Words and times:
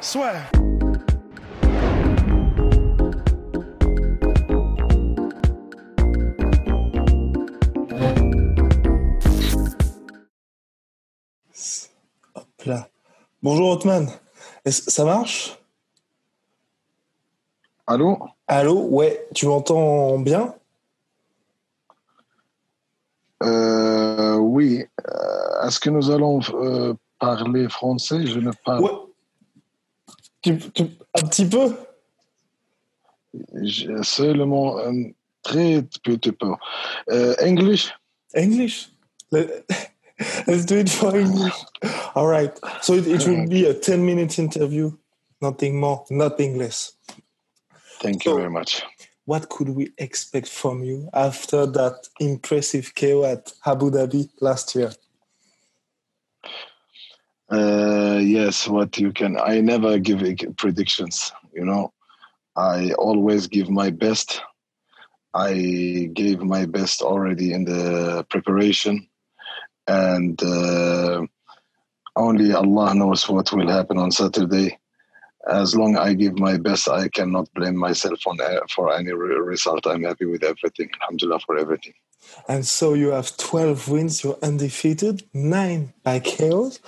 Swear. 0.00 0.50
Hop 12.34 12.46
là. 12.66 12.88
Bonjour 13.42 13.70
Otman. 13.70 14.08
Est-ce- 14.64 14.90
Ça 14.90 15.04
marche? 15.04 15.58
Allô? 17.86 18.18
Allô? 18.48 18.80
Ouais, 18.88 19.26
tu 19.34 19.46
m'entends 19.46 20.18
bien? 20.18 20.54
Euh, 23.42 24.36
Oui. 24.36 24.84
Euh, 25.08 25.66
Est-ce 25.66 25.80
que 25.80 25.90
nous 25.90 26.10
allons 26.10 26.40
euh, 26.54 26.94
parler 27.18 27.68
français? 27.68 28.26
Je 28.26 28.38
ne 28.38 28.52
parle 28.64 28.82
Ouais. 28.84 28.90
Tu- 30.44 30.58
tu- 30.74 30.90
un 31.14 31.26
petit 31.26 31.46
peu 31.46 31.74
seulement 34.02 34.78
un 34.78 35.10
très 35.42 35.82
petit 35.82 36.32
peu. 36.32 36.52
Euh, 37.10 37.34
English 37.40 37.90
English? 38.34 38.90
Let- 39.32 39.64
Let's 40.46 40.64
do 40.64 40.76
it 40.78 40.88
for 40.88 41.16
English. 41.16 41.54
All 42.14 42.28
right. 42.28 42.52
So 42.82 42.94
it, 42.94 43.06
it 43.08 43.26
will 43.26 43.48
be 43.48 43.66
a 43.66 43.74
10 43.74 44.04
minute 44.04 44.38
interview, 44.38 44.92
nothing 45.40 45.80
more, 45.80 46.04
nothing 46.10 46.56
less. 46.56 46.92
Thank 48.00 48.24
you 48.24 48.36
very 48.36 48.50
much. 48.50 48.82
What 49.24 49.48
could 49.48 49.70
we 49.70 49.92
expect 49.98 50.48
from 50.48 50.84
you 50.84 51.08
after 51.14 51.66
that 51.66 52.08
impressive 52.20 52.92
KO 52.94 53.24
at 53.24 53.52
Abu 53.66 53.90
Dhabi 53.90 54.28
last 54.40 54.74
year? 54.76 54.92
Uh, 57.50 57.83
yes, 58.18 58.68
what 58.68 58.98
you 58.98 59.12
can. 59.12 59.38
I 59.38 59.60
never 59.60 59.98
give 59.98 60.22
predictions, 60.56 61.32
you 61.52 61.64
know. 61.64 61.92
I 62.56 62.92
always 62.92 63.46
give 63.46 63.68
my 63.68 63.90
best. 63.90 64.40
I 65.34 66.10
gave 66.12 66.40
my 66.40 66.66
best 66.66 67.02
already 67.02 67.52
in 67.52 67.64
the 67.64 68.24
preparation, 68.30 69.08
and 69.88 70.40
uh, 70.42 71.26
only 72.16 72.52
Allah 72.52 72.94
knows 72.94 73.28
what 73.28 73.52
will 73.52 73.68
happen 73.68 73.98
on 73.98 74.12
Saturday. 74.12 74.78
As 75.50 75.76
long 75.76 75.96
I 75.96 76.14
give 76.14 76.38
my 76.38 76.56
best, 76.56 76.88
I 76.88 77.08
cannot 77.08 77.52
blame 77.54 77.76
myself 77.76 78.20
on 78.26 78.40
uh, 78.40 78.60
for 78.74 78.94
any 78.94 79.12
result. 79.12 79.86
I'm 79.86 80.04
happy 80.04 80.24
with 80.24 80.42
everything. 80.42 80.88
Alhamdulillah 81.02 81.40
for 81.40 81.58
everything. 81.58 81.92
And 82.48 82.66
so 82.66 82.94
you 82.94 83.08
have 83.08 83.36
12 83.36 83.88
wins, 83.88 84.24
you're 84.24 84.38
undefeated, 84.42 85.24
nine 85.34 85.92
by 86.02 86.20
KOs. 86.20 86.80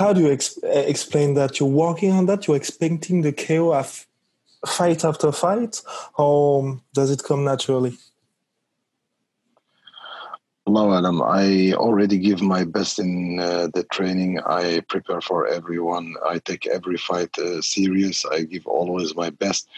How 0.00 0.14
do 0.14 0.22
you 0.22 0.32
ex- 0.32 0.58
uh, 0.64 0.84
explain 0.94 1.34
that? 1.34 1.60
You're 1.60 1.68
working 1.68 2.10
on 2.12 2.24
that? 2.24 2.46
You're 2.46 2.56
expecting 2.56 3.20
the 3.20 3.34
KO 3.34 3.84
fight 4.66 5.04
after 5.04 5.30
fight? 5.30 5.82
Or 6.16 6.80
does 6.94 7.10
it 7.10 7.22
come 7.22 7.44
naturally? 7.44 7.98
Allahu 10.66 10.98
Alam, 10.98 11.20
I 11.20 11.74
already 11.74 12.16
give 12.16 12.40
my 12.40 12.64
best 12.64 12.98
in 12.98 13.40
uh, 13.40 13.68
the 13.74 13.84
training. 13.92 14.40
I 14.46 14.80
prepare 14.88 15.20
for 15.20 15.46
everyone. 15.46 16.14
I 16.26 16.38
take 16.38 16.66
every 16.66 16.96
fight 16.96 17.38
uh, 17.38 17.60
serious. 17.60 18.24
I 18.24 18.44
give 18.44 18.66
always 18.66 19.14
my 19.14 19.28
best, 19.28 19.68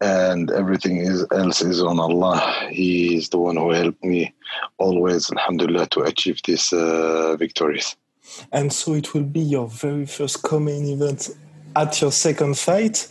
and 0.00 0.48
everything 0.52 0.98
is, 0.98 1.26
else 1.32 1.60
is 1.60 1.82
on 1.82 1.98
Allah. 1.98 2.68
He 2.70 3.16
is 3.16 3.30
the 3.30 3.38
one 3.38 3.56
who 3.56 3.72
helped 3.72 4.04
me 4.04 4.32
always, 4.78 5.28
Alhamdulillah, 5.32 5.88
to 5.88 6.02
achieve 6.02 6.40
these 6.44 6.72
uh, 6.72 7.34
victories. 7.36 7.96
And 8.52 8.72
so 8.72 8.94
it 8.94 9.14
will 9.14 9.22
be 9.22 9.40
your 9.40 9.68
very 9.68 10.06
first 10.06 10.42
co-main 10.42 10.86
event 10.86 11.30
at 11.74 12.00
your 12.00 12.12
second 12.12 12.58
fight. 12.58 13.08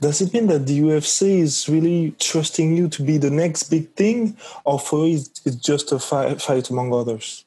Does 0.00 0.20
it 0.20 0.34
mean 0.34 0.48
that 0.48 0.66
the 0.66 0.80
UFC 0.80 1.38
is 1.38 1.68
really 1.68 2.14
trusting 2.18 2.76
you 2.76 2.88
to 2.88 3.02
be 3.02 3.16
the 3.16 3.30
next 3.30 3.64
big 3.64 3.94
thing, 3.94 4.36
or 4.64 4.78
for 4.78 5.06
you 5.06 5.16
it's 5.16 5.56
just 5.56 5.92
a 5.92 5.98
fi- 5.98 6.34
fight 6.34 6.68
among 6.70 6.92
others? 6.92 7.43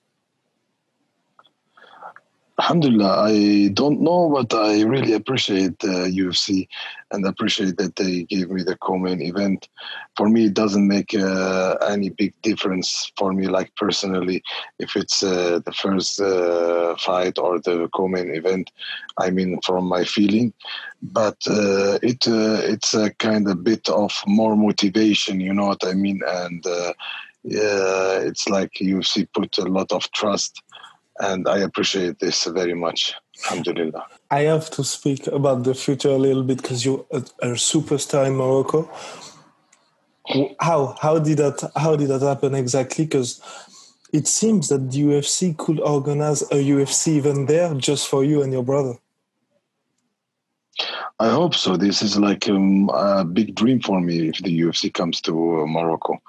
Alhamdulillah, 2.59 3.23
I 3.23 3.69
don't 3.75 4.01
know, 4.01 4.31
but 4.31 4.51
I 4.51 4.81
really 4.81 5.13
appreciate 5.13 5.75
uh, 5.83 6.09
UFC 6.09 6.67
and 7.11 7.23
appreciate 7.23 7.77
that 7.77 7.97
they 7.97 8.23
gave 8.23 8.49
me 8.49 8.63
the 8.63 8.75
co-main 8.77 9.21
event. 9.21 9.69
For 10.15 10.27
me, 10.27 10.45
it 10.45 10.55
doesn't 10.55 10.87
make 10.87 11.13
uh, 11.13 11.75
any 11.87 12.09
big 12.09 12.33
difference 12.41 13.11
for 13.15 13.31
me, 13.31 13.47
like 13.47 13.75
personally, 13.75 14.41
if 14.79 14.95
it's 14.95 15.21
uh, 15.21 15.59
the 15.65 15.71
first 15.71 16.19
uh, 16.19 16.95
fight 16.97 17.37
or 17.37 17.59
the 17.59 17.89
co-main 17.93 18.33
event. 18.33 18.71
I 19.19 19.29
mean, 19.29 19.59
from 19.63 19.85
my 19.85 20.03
feeling, 20.03 20.51
but 21.03 21.37
uh, 21.47 21.99
it 22.01 22.27
uh, 22.27 22.61
it's 22.63 22.95
a 22.95 23.11
kind 23.11 23.47
of 23.47 23.63
bit 23.63 23.87
of 23.87 24.11
more 24.25 24.55
motivation. 24.57 25.39
You 25.39 25.53
know 25.53 25.67
what 25.67 25.85
I 25.85 25.93
mean? 25.93 26.21
And 26.25 26.65
yeah, 27.43 28.19
it's 28.19 28.49
like 28.49 28.71
UFC 28.81 29.27
put 29.31 29.57
a 29.59 29.65
lot 29.65 29.91
of 29.91 30.11
trust 30.11 30.63
and 31.19 31.47
I 31.47 31.59
appreciate 31.59 32.19
this 32.19 32.45
very 32.45 32.73
much. 32.73 33.13
Alhamdulillah. 33.45 34.05
I 34.31 34.41
have 34.41 34.69
to 34.71 34.83
speak 34.83 35.27
about 35.27 35.63
the 35.63 35.73
future 35.73 36.09
a 36.09 36.17
little 36.17 36.43
bit 36.43 36.61
because 36.61 36.85
you're 36.85 37.05
a, 37.11 37.17
a 37.41 37.51
superstar 37.53 38.27
in 38.27 38.35
Morocco. 38.35 38.89
How 40.59 40.95
how 41.01 41.19
did 41.19 41.37
that 41.37 41.71
how 41.75 41.95
did 41.95 42.09
that 42.09 42.21
happen 42.21 42.53
exactly? 42.55 43.05
Because 43.05 43.41
it 44.11 44.27
seems 44.27 44.67
that 44.69 44.91
the 44.91 45.01
UFC 45.01 45.55
could 45.55 45.79
organize 45.79 46.41
a 46.43 46.55
UFC 46.55 47.17
event 47.17 47.47
there 47.47 47.73
just 47.75 48.07
for 48.07 48.23
you 48.23 48.41
and 48.41 48.51
your 48.51 48.63
brother. 48.63 48.95
I 51.19 51.29
hope 51.29 51.55
so. 51.55 51.77
This 51.77 52.03
is 52.03 52.19
like 52.19 52.47
um, 52.47 52.89
a 52.89 53.25
big 53.25 53.55
dream 53.55 53.81
for 53.81 53.99
me 53.99 54.29
if 54.29 54.37
the 54.37 54.61
UFC 54.61 54.93
comes 54.93 55.19
to 55.21 55.61
uh, 55.61 55.65
Morocco. 55.65 56.21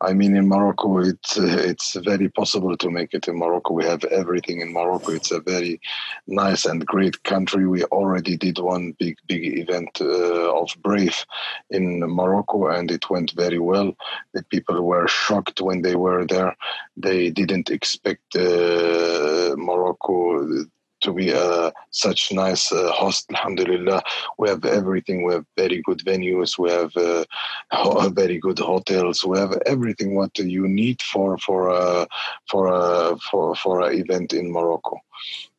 I 0.00 0.12
mean, 0.12 0.36
in 0.36 0.46
Morocco, 0.46 0.98
it's 0.98 1.36
uh, 1.36 1.46
it's 1.46 1.94
very 1.96 2.28
possible 2.28 2.76
to 2.76 2.90
make 2.90 3.12
it 3.14 3.26
in 3.26 3.36
Morocco. 3.36 3.74
We 3.74 3.84
have 3.84 4.04
everything 4.04 4.60
in 4.60 4.72
Morocco. 4.72 5.12
It's 5.12 5.32
a 5.32 5.40
very 5.40 5.80
nice 6.28 6.64
and 6.64 6.86
great 6.86 7.24
country. 7.24 7.66
We 7.66 7.82
already 7.84 8.36
did 8.36 8.58
one 8.60 8.94
big 9.00 9.16
big 9.26 9.58
event 9.58 10.00
uh, 10.00 10.54
of 10.54 10.70
Brave 10.80 11.26
in 11.70 12.00
Morocco, 12.00 12.68
and 12.68 12.90
it 12.92 13.10
went 13.10 13.32
very 13.32 13.58
well. 13.58 13.96
The 14.34 14.44
people 14.44 14.80
were 14.82 15.08
shocked 15.08 15.60
when 15.60 15.82
they 15.82 15.96
were 15.96 16.24
there. 16.24 16.56
They 16.96 17.30
didn't 17.30 17.70
expect 17.70 18.36
uh, 18.36 19.54
Morocco 19.56 20.66
to 21.00 21.12
be 21.12 21.32
uh, 21.32 21.70
such 21.90 22.32
nice 22.32 22.72
uh, 22.72 22.90
host. 22.92 23.26
Alhamdulillah, 23.30 24.02
we 24.38 24.48
have 24.48 24.64
everything. 24.64 25.24
We 25.24 25.34
have 25.34 25.46
very 25.56 25.82
good 25.82 25.98
venues. 26.00 26.58
We 26.58 26.70
have 26.70 26.96
uh, 26.96 28.08
very 28.10 28.38
good 28.38 28.58
hotels. 28.58 29.24
We 29.24 29.38
have 29.38 29.58
everything 29.66 30.14
what 30.14 30.38
you 30.38 30.68
need 30.68 31.02
for 31.02 31.38
for 31.38 31.70
uh, 31.70 32.06
for 32.50 32.68
uh, 32.72 33.16
for 33.30 33.54
for 33.56 33.82
an 33.82 33.98
event 33.98 34.32
in 34.32 34.52
Morocco. 34.52 34.98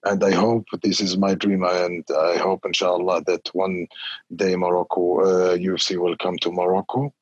And 0.03 0.23
I 0.23 0.31
hope 0.31 0.65
this 0.83 1.01
is 1.01 1.17
my 1.17 1.33
dream, 1.33 1.63
and 1.63 2.05
I 2.15 2.37
hope, 2.37 2.66
inshallah, 2.66 3.23
that 3.25 3.49
one 3.53 3.87
day 4.33 4.55
Morocco 4.55 5.19
uh, 5.22 5.57
UFC 5.57 5.97
will 5.97 6.16
come 6.17 6.37
to 6.40 6.51
Morocco. 6.51 7.13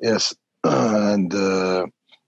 Yes, 0.00 0.34
and. 0.64 1.32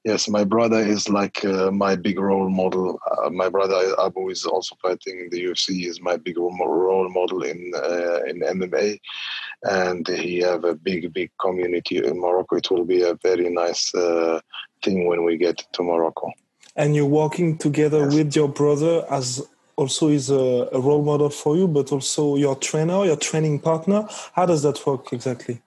Yes, 0.04 0.28
my 0.28 0.44
brother 0.44 0.78
is 0.78 1.10
like 1.10 1.44
uh, 1.44 1.70
my 1.70 1.94
big 1.94 2.18
role 2.18 2.48
model. 2.48 2.98
Uh, 3.10 3.28
my 3.28 3.50
brother 3.50 3.94
Abu 4.00 4.30
is 4.30 4.46
also 4.46 4.74
fighting 4.80 5.20
in 5.20 5.28
the 5.30 5.44
UFC. 5.44 5.86
Is 5.86 6.00
my 6.00 6.16
big 6.16 6.38
role 6.38 6.56
role 6.58 7.10
model 7.10 7.42
in 7.42 7.72
uh, 7.76 8.20
in 8.26 8.40
MMA, 8.40 8.98
and 9.64 10.08
he 10.08 10.38
have 10.38 10.64
a 10.64 10.74
big 10.74 11.12
big 11.12 11.30
community 11.38 11.98
in 11.98 12.18
Morocco. 12.18 12.56
It 12.56 12.70
will 12.70 12.86
be 12.86 13.02
a 13.02 13.14
very 13.22 13.50
nice 13.50 13.94
uh, 13.94 14.40
thing 14.82 15.06
when 15.06 15.22
we 15.22 15.36
get 15.36 15.58
to 15.74 15.82
Morocco. 15.82 16.32
And 16.76 16.96
you're 16.96 17.04
working 17.04 17.58
together 17.58 18.04
Yes. 18.04 18.14
with 18.14 18.36
your 18.36 18.48
brother 18.48 19.04
as 19.10 19.42
also 19.76 20.08
is 20.08 20.30
a, 20.30 20.68
a 20.72 20.80
role 20.80 21.02
model 21.02 21.28
for 21.30 21.56
you, 21.56 21.68
but 21.68 21.92
also 21.92 22.36
your 22.36 22.56
trainer, 22.56 23.04
your 23.04 23.16
training 23.16 23.58
partner. 23.60 24.06
How 24.34 24.46
does 24.46 24.62
that 24.62 24.86
work 24.86 25.12
exactly? 25.12 25.60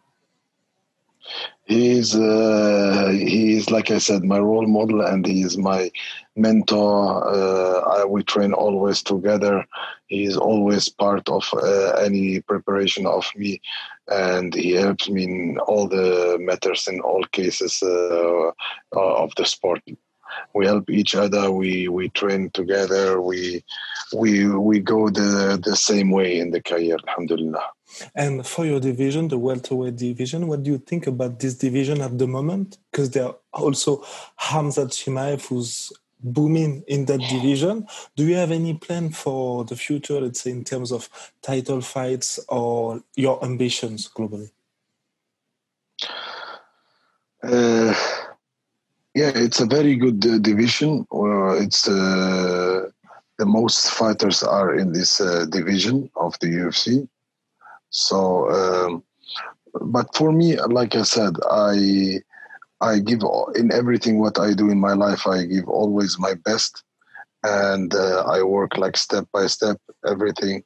He's 1.66 2.14
uh, 2.16 3.10
he's 3.12 3.70
like 3.70 3.90
I 3.90 3.98
said, 4.00 4.24
my 4.24 4.38
role 4.38 4.68
model, 4.68 5.02
and 5.02 5.26
he 5.26 5.44
is 5.44 5.58
my 5.58 5.92
mentor. 6.36 7.24
Uh, 7.26 7.80
I, 7.80 8.06
we 8.06 8.24
train 8.24 8.52
always 8.54 9.02
together. 9.02 9.66
He 10.08 10.26
is 10.26 10.36
always 10.36 10.90
part 10.90 11.30
of 11.30 11.50
uh, 11.54 11.92
any 11.94 12.42
preparation 12.42 13.06
of 13.08 13.26
me, 13.36 13.62
and 14.10 14.54
he 14.54 14.72
helps 14.72 15.10
me 15.10 15.24
in 15.24 15.58
all 15.60 15.88
the 15.88 16.38
matters 16.40 16.88
in 16.88 17.00
all 17.00 17.24
cases 17.32 17.82
uh, 17.82 18.52
of 18.92 19.34
the 19.36 19.46
sport. 19.46 19.82
We 20.54 20.66
help 20.66 20.90
each 20.90 21.16
other. 21.16 21.52
We 21.52 21.88
we 21.88 22.10
train 22.10 22.50
together. 22.50 23.22
We 23.22 23.64
we 24.14 24.48
we 24.50 24.80
go 24.80 25.10
the 25.10 25.62
the 25.64 25.76
same 25.76 26.12
way 26.12 26.40
in 26.40 26.52
the 26.52 26.62
career. 26.62 26.98
Alhamdulillah. 27.08 27.66
And 28.16 28.46
for 28.46 28.66
your 28.66 28.80
division, 28.80 29.28
the 29.28 29.38
welterweight 29.38 29.96
division, 29.96 30.48
what 30.48 30.64
do 30.64 30.72
you 30.72 30.78
think 30.78 31.08
about 31.08 31.40
this 31.40 31.56
division 31.56 32.02
at 32.02 32.18
the 32.18 32.28
moment? 32.28 32.78
Because 32.92 33.12
there 33.12 33.26
are 33.26 33.36
also 33.54 33.98
Khamzat 34.40 34.90
Chimaev 34.90 35.48
who's 35.48 35.92
booming 36.20 36.84
in 36.88 37.06
that 37.06 37.20
division. 37.30 37.86
Do 38.16 38.26
you 38.26 38.36
have 38.36 38.52
any 38.52 38.74
plan 38.76 39.10
for 39.10 39.66
the 39.66 39.76
future, 39.76 40.22
let's 40.22 40.42
say, 40.42 40.52
in 40.52 40.64
terms 40.64 40.92
of 40.92 41.10
title 41.42 41.82
fights 41.82 42.40
or 42.48 43.04
your 43.16 43.44
ambitions 43.44 44.10
globally? 44.10 44.52
Uh, 47.44 47.94
yeah, 49.14 49.32
it's 49.36 49.60
a 49.60 49.66
very 49.66 49.96
good 49.96 50.26
uh, 50.26 50.38
division. 50.40 51.06
Uh, 51.12 51.56
it's 51.56 51.88
the 53.44 53.46
most 53.46 53.90
fighters 53.92 54.44
are 54.44 54.76
in 54.76 54.94
this 54.94 55.20
uh, 55.20 55.46
division 55.50 56.10
of 56.16 56.38
the 56.40 56.48
UFC. 56.48 57.08
So, 57.94 58.50
um, 58.52 59.04
but 59.82 60.16
for 60.16 60.32
me, 60.34 60.58
like 60.62 60.96
I 60.96 61.04
said, 61.04 61.34
I 61.52 62.22
I 62.82 63.00
give 63.00 63.22
in 63.56 63.72
everything 63.72 64.20
what 64.20 64.40
I 64.40 64.54
do 64.54 64.70
in 64.70 64.80
my 64.80 64.94
life. 64.94 65.28
I 65.28 65.46
give 65.46 65.68
always 65.68 66.20
my 66.20 66.36
best, 66.46 66.84
and 67.44 67.94
uh, 67.94 68.24
I 68.26 68.44
work 68.44 68.78
like 68.78 68.98
step 68.98 69.26
by 69.34 69.48
step 69.48 69.78
everything, 70.08 70.64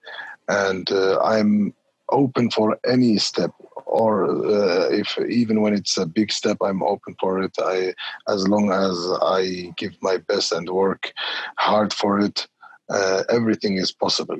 and 0.47 0.89
uh, 0.91 1.19
I'm 1.21 1.73
open 2.11 2.51
for 2.51 2.77
any 2.87 3.17
step. 3.17 3.51
Or 3.85 4.25
uh, 4.29 4.89
if 4.91 5.17
even 5.29 5.61
when 5.61 5.73
it's 5.73 5.97
a 5.97 6.05
big 6.05 6.31
step 6.31 6.57
i'm 6.61 6.83
open 6.83 7.15
for 7.19 7.41
it. 7.41 7.53
I 7.59 7.93
as 8.27 8.47
long 8.47 8.71
as 8.71 8.97
i 9.21 9.73
give 9.77 9.95
my 10.01 10.17
best 10.17 10.51
and 10.51 10.69
work 10.69 11.13
hard 11.57 11.93
for 11.93 12.19
it 12.19 12.47
uh, 12.89 13.23
everything 13.29 13.77
is 13.77 13.91
possible. 13.91 14.37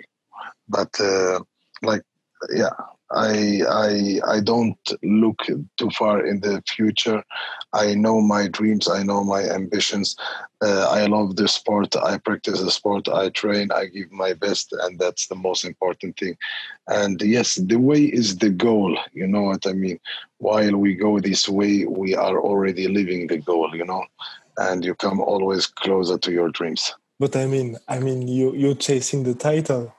But 0.70 1.00
uh, 1.00 1.42
like 1.84 2.04
yeah 2.50 2.70
I, 3.12 3.62
I 3.70 4.20
I 4.28 4.40
don't 4.42 4.78
look 5.02 5.42
too 5.78 5.90
far 5.92 6.26
in 6.26 6.42
the 6.42 6.62
future. 6.68 7.24
I 7.72 7.96
know 7.96 8.20
my 8.20 8.50
dreams. 8.50 8.90
I 8.90 9.04
know 9.04 9.24
my 9.24 9.44
ambitions. 9.44 10.18
Uh, 10.62 10.88
I 10.90 11.06
love 11.06 11.38
the 11.38 11.48
sport. 11.48 11.96
I 11.96 12.18
practice 12.18 12.62
the 12.62 12.72
sport. 12.72 13.08
I 13.08 13.30
train. 13.30 13.72
I 13.72 13.86
give 13.86 14.12
my 14.12 14.34
best, 14.34 14.74
and 14.74 15.00
that's 15.00 15.28
the 15.28 15.36
most 15.36 15.64
important 15.64 16.18
thing. 16.18 16.36
And 16.88 17.22
yes, 17.22 17.56
the 17.56 17.78
way 17.78 18.04
is 18.04 18.38
the 18.38 18.50
goal. 18.50 18.98
You 19.14 19.28
know 19.28 19.44
what 19.44 19.66
I 19.66 19.74
mean? 19.74 20.00
While 20.40 20.76
we 20.76 20.94
go 20.96 21.20
this 21.20 21.48
way, 21.48 21.86
we 21.86 22.14
are 22.14 22.42
already 22.42 22.90
living 22.90 23.28
the 23.28 23.38
goal. 23.38 23.74
You 23.74 23.86
know, 23.86 24.04
and 24.58 24.84
you 24.84 24.96
come 24.96 25.22
always 25.22 25.66
closer 25.66 26.18
to 26.18 26.32
your 26.32 26.50
dreams. 26.50 26.94
But 27.20 27.38
I 27.38 27.46
mean, 27.46 27.78
I 27.88 28.00
mean, 28.00 28.28
you 28.28 28.54
you're 28.54 28.76
chasing 28.76 29.24
the 29.24 29.34
title 29.34 29.94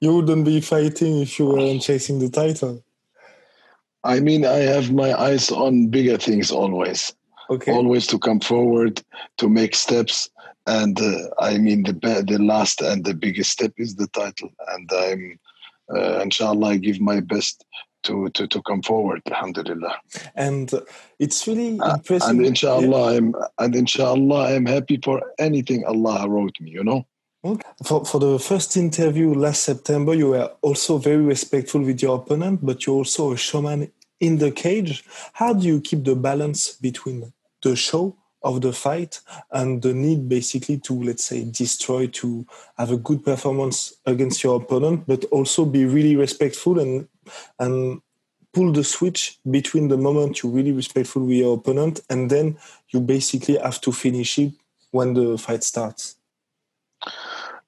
you 0.00 0.16
wouldn't 0.16 0.44
be 0.44 0.60
fighting 0.60 1.20
if 1.20 1.38
you 1.38 1.46
weren't 1.46 1.82
chasing 1.82 2.18
the 2.18 2.30
title. 2.30 2.82
I 4.02 4.20
mean, 4.20 4.46
I 4.46 4.56
have 4.56 4.92
my 4.92 5.12
eyes 5.14 5.50
on 5.50 5.88
bigger 5.88 6.16
things 6.16 6.50
always. 6.50 7.14
Okay. 7.50 7.72
Always 7.72 8.06
to 8.08 8.18
come 8.18 8.40
forward, 8.40 9.02
to 9.38 9.48
make 9.48 9.74
steps, 9.74 10.30
and 10.66 10.98
uh, 11.00 11.28
I 11.38 11.58
mean 11.58 11.82
the 11.82 11.92
the 12.26 12.38
last 12.38 12.80
and 12.80 13.04
the 13.04 13.14
biggest 13.14 13.50
step 13.50 13.72
is 13.76 13.96
the 13.96 14.06
title, 14.08 14.50
and 14.68 14.88
I'm 14.92 15.40
uh, 15.94 16.20
inshallah 16.20 16.68
I 16.68 16.76
give 16.76 17.00
my 17.00 17.18
best 17.18 17.64
to 18.04 18.28
to 18.30 18.46
to 18.46 18.62
come 18.62 18.82
forward. 18.82 19.22
Alhamdulillah. 19.26 19.96
And 20.36 20.72
it's 21.18 21.46
really 21.48 21.80
uh, 21.80 21.94
impressive. 21.94 22.30
and 22.30 22.46
inshallah, 22.46 23.10
yeah. 23.10 23.18
I'm 23.18 23.34
and 23.58 23.74
inshallah 23.74 24.54
I'm 24.54 24.66
happy 24.66 25.00
for 25.02 25.20
anything 25.40 25.84
Allah 25.84 26.28
wrote 26.28 26.56
me. 26.60 26.70
You 26.70 26.84
know. 26.84 27.04
For, 27.42 28.04
for 28.04 28.20
the 28.20 28.38
first 28.38 28.76
interview 28.76 29.32
last 29.32 29.62
September, 29.62 30.12
you 30.12 30.28
were 30.30 30.52
also 30.60 30.98
very 30.98 31.24
respectful 31.24 31.80
with 31.80 32.02
your 32.02 32.16
opponent, 32.16 32.60
but 32.62 32.84
you're 32.84 32.96
also 32.96 33.32
a 33.32 33.36
showman 33.36 33.90
in 34.20 34.36
the 34.36 34.50
cage. 34.50 35.04
How 35.32 35.54
do 35.54 35.66
you 35.66 35.80
keep 35.80 36.04
the 36.04 36.14
balance 36.14 36.72
between 36.72 37.32
the 37.62 37.76
show 37.76 38.16
of 38.42 38.60
the 38.60 38.74
fight 38.74 39.20
and 39.52 39.80
the 39.80 39.94
need 39.94 40.28
basically 40.28 40.78
to, 40.80 41.02
let's 41.02 41.24
say, 41.24 41.44
destroy, 41.44 42.08
to 42.08 42.46
have 42.76 42.90
a 42.90 42.98
good 42.98 43.24
performance 43.24 43.94
against 44.04 44.44
your 44.44 44.60
opponent, 44.60 45.04
but 45.06 45.24
also 45.26 45.64
be 45.64 45.86
really 45.86 46.16
respectful 46.16 46.78
and, 46.78 47.08
and 47.58 48.02
pull 48.52 48.70
the 48.72 48.84
switch 48.84 49.38
between 49.50 49.88
the 49.88 49.96
moment 49.96 50.42
you're 50.42 50.52
really 50.52 50.72
respectful 50.72 51.22
with 51.22 51.36
your 51.36 51.56
opponent 51.56 52.00
and 52.10 52.30
then 52.30 52.58
you 52.90 53.00
basically 53.00 53.56
have 53.56 53.80
to 53.80 53.92
finish 53.92 54.38
it 54.38 54.52
when 54.90 55.14
the 55.14 55.38
fight 55.38 55.64
starts? 55.64 56.16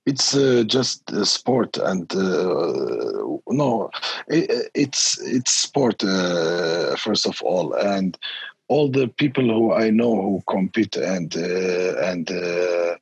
It's 0.06 0.34
uh, 0.34 0.64
just 0.66 1.10
a 1.12 1.24
sport 1.24 1.76
and 1.76 2.12
uh, 2.14 3.22
no 3.48 3.90
it, 4.28 4.70
it's 4.74 5.20
it's 5.20 5.52
sport 5.52 6.02
uh, 6.04 6.96
first 6.96 7.26
of 7.26 7.40
all. 7.42 7.74
And 7.74 8.18
all 8.68 8.88
the 8.88 9.08
people 9.08 9.44
who 9.44 9.72
i 9.72 9.90
know 9.90 10.14
who 10.14 10.42
compete 10.48 10.96
and 10.96 11.36
uh, 11.36 11.92
and 12.10 12.30
uh, 12.30 12.96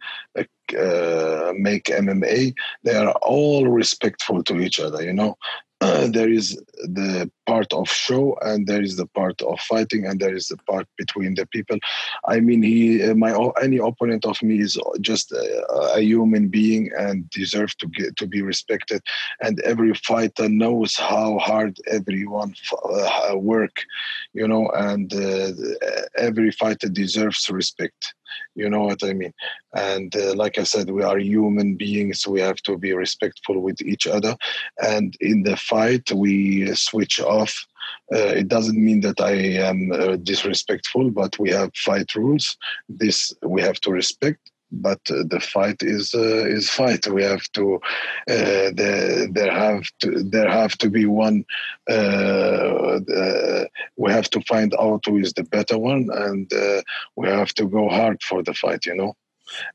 uh, 0.78 1.52
make 1.56 1.84
mma 1.84 2.54
they 2.84 2.94
are 2.94 3.12
all 3.22 3.66
respectful 3.68 4.42
to 4.42 4.60
each 4.60 4.80
other 4.80 5.02
you 5.02 5.12
know 5.12 5.36
there 6.08 6.28
is 6.28 6.60
the 6.84 7.30
part 7.46 7.72
of 7.72 7.88
show 7.88 8.36
and 8.42 8.66
there 8.66 8.82
is 8.82 8.96
the 8.96 9.06
part 9.06 9.40
of 9.42 9.58
fighting 9.60 10.06
and 10.06 10.20
there 10.20 10.34
is 10.34 10.48
the 10.48 10.56
part 10.68 10.86
between 10.98 11.34
the 11.34 11.46
people. 11.46 11.78
I 12.26 12.40
mean 12.40 12.62
he 12.62 13.02
uh, 13.02 13.14
my 13.14 13.32
any 13.62 13.78
opponent 13.78 14.26
of 14.26 14.42
me 14.42 14.60
is 14.60 14.78
just 15.00 15.32
a, 15.32 15.66
a 15.96 16.00
human 16.00 16.48
being 16.48 16.90
and 16.98 17.28
deserves 17.30 17.74
to 17.76 17.86
get 17.86 18.16
to 18.16 18.26
be 18.26 18.42
respected. 18.42 19.00
And 19.40 19.58
every 19.60 19.94
fighter 19.94 20.48
knows 20.48 20.96
how 20.96 21.38
hard 21.38 21.78
everyone 21.86 22.54
uh, 22.84 23.36
work 23.36 23.76
you 24.32 24.46
know 24.46 24.70
and 24.74 25.12
uh, 25.14 25.52
every 26.16 26.50
fighter 26.52 26.88
deserves 26.88 27.48
respect. 27.50 28.14
You 28.54 28.70
know 28.70 28.82
what 28.82 29.02
i 29.02 29.12
mean? 29.12 29.32
And 29.74 30.14
uh, 30.14 30.34
like 30.34 30.58
i 30.58 30.62
said 30.64 30.90
we 30.90 31.02
are 31.02 31.18
human 31.18 31.76
beings. 31.76 32.26
We 32.26 32.40
have 32.40 32.60
to 32.62 32.76
be 32.78 32.92
respectful 32.92 33.60
with 33.60 33.80
each 33.82 34.06
other. 34.06 34.36
And 34.78 35.16
in 35.20 35.42
the 35.42 35.56
fight 35.70 36.04
we 36.12 36.74
switch 36.74 37.20
off 37.20 37.54
uh, 38.12 38.32
it 38.40 38.48
doesn't 38.48 38.84
mean 38.88 39.00
that 39.00 39.20
I 39.20 39.32
am 39.70 39.92
uh, 39.92 40.16
disrespectful, 40.16 41.10
but 41.10 41.38
we 41.38 41.50
have 41.50 41.70
fight 41.76 42.14
rules. 42.14 42.56
This 42.88 43.32
we 43.42 43.62
have 43.62 43.80
to 43.82 43.90
respect 43.92 44.50
but 44.72 45.00
uh, 45.10 45.24
the 45.26 45.40
fight 45.40 45.82
is 45.82 46.14
uh, 46.14 46.46
is 46.46 46.70
fight. 46.70 47.06
We 47.06 47.22
have 47.22 47.42
to 47.54 47.80
uh, 48.30 48.70
there 48.74 49.26
there 49.32 49.52
have 49.52 49.84
to 50.00 50.22
there 50.22 50.48
have 50.48 50.76
to 50.78 50.90
be 50.90 51.06
one. 51.06 51.44
Uh, 51.88 53.00
we 53.96 54.12
have 54.12 54.30
to 54.30 54.40
find 54.42 54.74
out 54.78 55.02
who 55.06 55.18
is 55.18 55.32
the 55.32 55.44
better 55.44 55.78
one, 55.78 56.08
and 56.12 56.50
we 57.16 57.28
have 57.28 57.52
to 57.54 57.66
go 57.66 57.88
hard 57.88 58.22
for 58.22 58.42
the 58.42 58.54
fight. 58.54 58.86
You 58.86 58.94
know. 58.94 59.16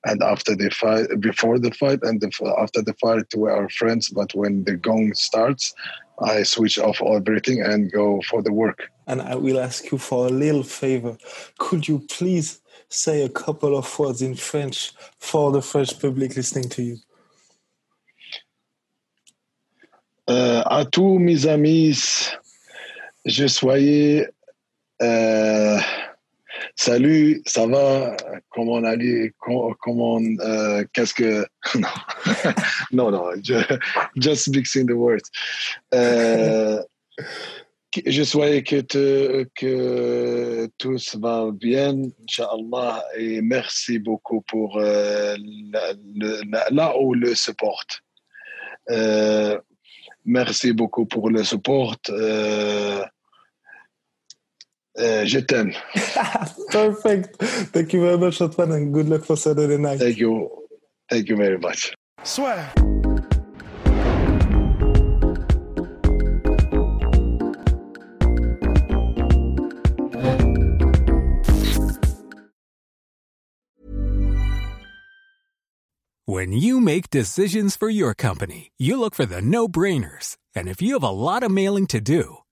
And 0.06 0.22
after 0.24 0.56
the 0.56 0.70
fight, 0.70 1.08
before 1.20 1.60
the 1.60 1.72
fight, 1.72 2.00
and 2.04 2.22
the, 2.22 2.30
after 2.60 2.82
the 2.82 2.94
fight, 2.94 3.26
we 3.36 3.50
are 3.50 3.70
friends. 3.70 4.10
But 4.10 4.34
when 4.34 4.64
the 4.64 4.76
gong 4.76 5.14
starts, 5.14 5.74
I 6.22 6.44
switch 6.44 6.80
off 6.80 7.02
everything 7.02 7.62
and 7.62 7.92
go 7.92 8.22
for 8.30 8.42
the 8.42 8.54
work. 8.54 8.90
And 9.08 9.22
I 9.22 9.36
will 9.36 9.60
ask 9.60 9.92
you 9.92 9.98
for 9.98 10.28
a 10.28 10.30
little 10.30 10.64
favor. 10.64 11.18
Could 11.58 11.88
you 11.88 12.00
please 12.00 12.62
say 12.90 13.24
a 13.24 13.30
couple 13.30 13.78
of 13.78 14.00
words 14.00 14.22
in 14.22 14.36
French 14.36 14.94
for 15.20 15.52
the 15.52 15.62
French 15.62 16.00
public 16.00 16.36
listening 16.36 16.70
to 16.70 16.82
you? 16.82 16.98
Euh, 20.28 20.64
à 20.66 20.86
tous 20.86 21.20
mes 21.20 21.46
amis, 21.46 22.32
je 23.26 23.48
soyez. 23.48 24.28
Euh, 25.02 25.78
salut, 26.76 27.42
ça 27.46 27.66
va? 27.68 28.16
Comment 28.50 28.74
on 28.74 28.84
allait? 28.84 29.34
Comment 29.40 30.22
euh, 30.40 30.84
Qu'est-ce 30.94 31.14
que 31.14 31.46
Non, 32.92 33.12
non, 33.12 33.12
non. 33.12 33.42
Just, 33.42 33.80
just 34.16 34.50
mixing 34.50 34.88
the 34.88 34.94
words. 34.94 35.30
Euh, 35.94 36.82
je 38.06 38.24
souhaite 38.24 38.66
que, 38.66 38.82
te, 38.82 39.46
que 39.56 40.70
tout 40.78 40.98
va 41.20 41.50
bien, 41.52 41.96
Inch'Allah, 42.24 43.04
et 43.18 43.42
merci 43.42 44.00
beaucoup 44.00 44.42
pour 44.42 44.78
euh, 44.78 45.38
là 46.72 46.98
où 47.00 47.14
le 47.14 47.36
support. 47.36 47.86
Euh, 48.90 49.58
merci 50.26 50.74
beaucoup 50.74 51.06
pour 51.06 51.30
le 51.30 51.44
support. 51.44 51.96
Uh, 54.98 55.26
je 55.26 55.40
t'aime. 55.42 55.74
Perfect. 56.72 57.36
Thank 57.74 57.94
you 57.94 58.02
very 58.02 58.18
much, 58.18 58.42
Otman, 58.42 58.72
and 58.72 58.94
good 58.94 59.10
luck 59.10 59.26
for 59.26 59.36
Saturday 59.36 59.78
night. 59.78 60.00
Thank 60.00 60.18
you. 60.18 60.50
Thank 61.10 61.30
you 61.30 61.36
very 61.36 61.58
much. 61.58 61.94
Sueur. 62.24 62.72
When 76.28 76.54
you 76.54 76.82
make 76.82 77.12
decisions 77.12 77.76
for 77.76 77.88
your 77.88 78.16
company, 78.16 78.72
you 78.78 79.00
look 79.00 79.14
for 79.14 79.26
the 79.28 79.42
no 79.42 79.68
brainers. 79.68 80.38
And 80.56 80.68
if 80.68 80.82
you 80.82 80.94
have 80.94 81.04
a 81.04 81.10
lot 81.10 81.44
of 81.44 81.52
mailing 81.52 81.86
to 81.88 82.02
do, 82.02 82.38